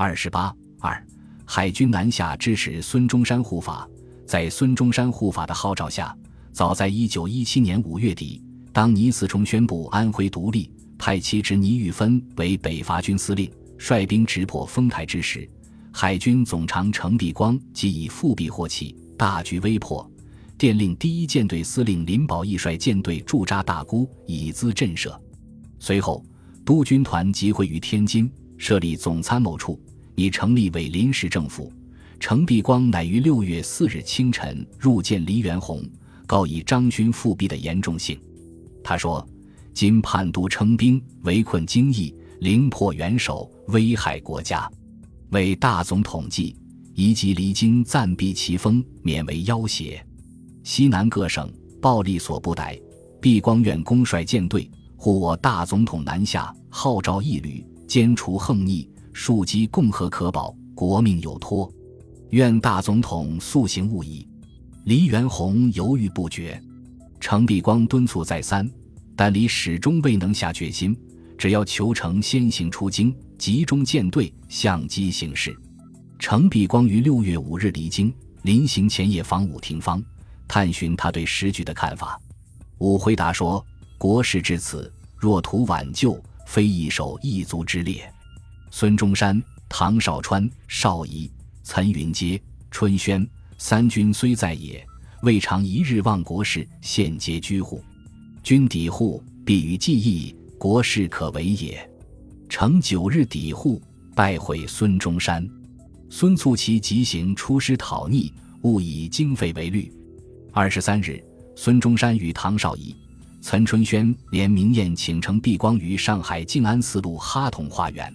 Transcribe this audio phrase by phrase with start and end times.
[0.00, 1.04] 二十八二，
[1.44, 3.84] 海军南下支持孙中山护法。
[4.24, 6.16] 在孙中山护法的号召下，
[6.52, 8.40] 早在一九一七年五月底，
[8.72, 15.50] 当倪嗣冲宣布安徽独立，派其侄倪玉芬为北伐军司令，率兵直破丰台之时，
[15.92, 20.08] 海军总长程璧光即以复辟获起，大局危迫，
[20.56, 25.12] 电令第一舰队司令林保义率舰队驻扎大沽，以资震慑。
[25.80, 26.24] 随后，
[26.64, 29.76] 督军团集会于天津，设立总参谋处。
[30.18, 31.72] 已成立为临时政府，
[32.18, 35.80] 程璧光乃于六月四日清晨入见黎元洪，
[36.26, 38.20] 告以张勋复辟的严重性。
[38.82, 39.24] 他说
[39.72, 44.68] ：“今叛都称兵，围困京邑，凌破元首，危害国家。
[45.30, 46.56] 为大总统计，
[46.94, 50.04] 宜即离京暂避其锋，免为要挟。
[50.64, 51.48] 西南各省
[51.80, 52.76] 暴力所不逮，
[53.20, 58.90] 璧光愿公率舰队护我大总统南下，号召义旅，歼除横逆。”
[59.20, 61.68] 庶几共和可保，国命有托，
[62.30, 64.24] 愿大总统速行勿已。
[64.84, 66.58] 黎元洪犹豫不决，
[67.18, 68.70] 程璧光敦促再三，
[69.16, 70.96] 但黎始终未能下决心。
[71.36, 75.52] 只要求成先行出京，集中舰队，相机行事。
[76.20, 80.00] 程璧光于六月五日离京，临行前夜访武廷芳，
[80.46, 82.16] 探寻他对时局的看法。
[82.78, 83.66] 武回答说
[83.98, 88.08] ：“国事至此，若图挽救，非一手一足之列。”
[88.70, 91.30] 孙中山、唐绍川、邵仪、
[91.62, 94.86] 岑云阶、春轩三军虽在野，
[95.22, 97.82] 未尝一日忘国事，现皆居户。
[98.42, 101.88] 君抵沪，必于记忆，国事可为也。
[102.48, 103.82] 乘九日抵沪，
[104.14, 105.46] 拜会孙中山。
[106.10, 108.32] 孙促其急行出师讨逆，
[108.62, 109.92] 勿以经费为虑。
[110.52, 111.22] 二十三日，
[111.56, 112.96] 孙中山与唐绍仪、
[113.42, 118.14] 岑春轩联名宴，请程璧光于上海静安寺路哈同花园。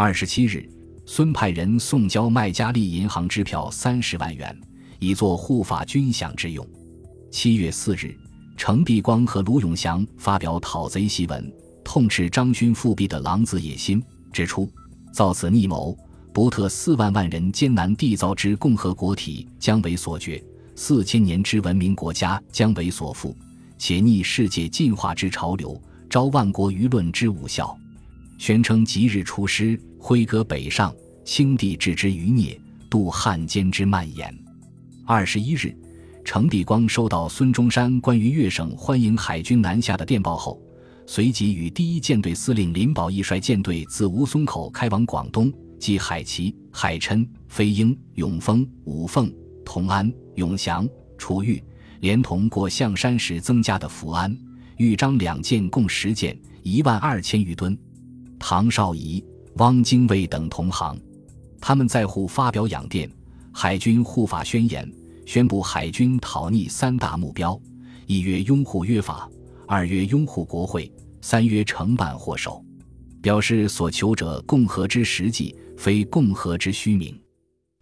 [0.00, 0.64] 二十七日，
[1.06, 4.56] 孙派人送交麦加利银行支票三十万元，
[5.00, 6.64] 以作护法军饷之用。
[7.32, 8.16] 七月四日，
[8.56, 14.00] 程璧光和卢永祥发表讨贼檄文，痛斥张勋复辟的狼子野心，
[14.32, 14.70] 指出
[15.12, 15.98] 造此逆谋，
[16.32, 20.40] 不特四万万人艰难缔造之共和国体将为所绝，
[20.76, 23.36] 四千年之文明国家将为所负，
[23.76, 25.76] 且逆世界进化之潮流，
[26.08, 27.76] 招万国舆论之无效。
[28.38, 30.94] 宣称即日出师，挥戈北上，
[31.24, 34.32] 清帝置之余孽，度汉奸之蔓延。
[35.04, 35.76] 二十一日，
[36.24, 40.62] 程璧光收到孙中山关于粤省欢迎海军南下的电报后，
[41.04, 49.32] 随即与第一舰队司令林保义率舰队自吴淞口开往广东，即海旗、海琛、飞鹰、永丰、五凤、
[49.64, 50.88] 同安、永祥、
[51.18, 51.60] 楚玉，
[52.00, 54.34] 连同过象山时增加的福安、
[54.76, 57.76] 豫章两舰，共十舰，一万二千余吨。
[58.38, 59.24] 唐绍仪、
[59.56, 60.98] 汪精卫等同行，
[61.60, 63.10] 他们在沪发表养电、
[63.52, 64.90] 海军护法宣言，
[65.26, 67.60] 宣布海军讨逆三大目标：
[68.06, 69.28] 一曰拥护约法，
[69.66, 70.90] 二曰拥护国会，
[71.20, 72.64] 三曰承办祸首。
[73.20, 77.20] 表示所求者共和之实际，非共和之虚名。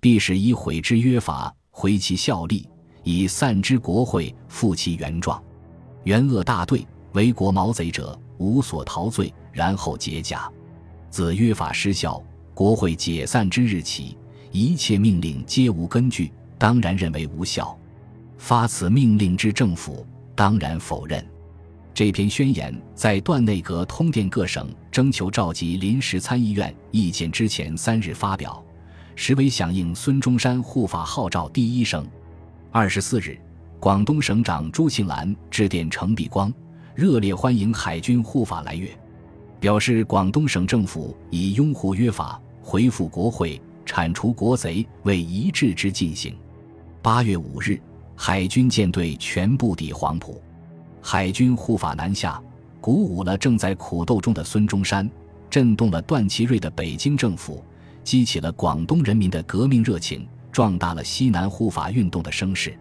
[0.00, 2.66] 必使以毁之约法，毁其效力；
[3.04, 5.40] 以散之国会，复其原状。
[6.04, 9.32] 元恶大队，为国毛贼者，无所陶醉。
[9.52, 10.50] 然后解甲，
[11.08, 14.18] 自约法失效、国会解散之日起，
[14.52, 17.74] 一切命令皆无根据，当然认为无效。
[18.36, 21.26] 发此命令之政府当然否认。
[21.94, 28.62] 这篇宣言在段内阁通电各省征求召集临时参议院意见之前三日发表，
[29.14, 32.06] 实为响应孙中山护法号召第一声。
[32.70, 33.40] 二十四日，
[33.80, 36.52] 广东省长朱庆澜致电程璧光，
[36.96, 38.88] 热烈欢迎海军护法来粤。
[39.60, 46.36] 表示广东省政府以拥护约法、恢复国会、铲除国贼为一致之进行。
[47.02, 47.80] 八月五日，
[48.14, 50.40] 海军舰队全部抵黄埔，
[51.00, 52.40] 海军护法南下，
[52.80, 55.08] 鼓舞了正在苦斗中的孙中山，
[55.48, 57.64] 震动了段祺瑞的北京政府，
[58.04, 62.76] 激起了广东人民的革命热情，壮大了西南护法运动的声势。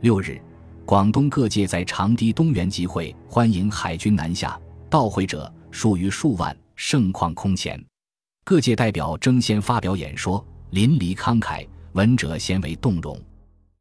[0.00, 0.40] 六日，
[0.88, 4.58] 广东各界在长堤东园集会，欢迎海军南下，
[4.88, 5.52] 到会者。
[5.70, 7.78] 数于数万，盛况空前。
[8.42, 13.20] 各界代表争先发表演说，淋漓慷慨，闻者鲜为动容。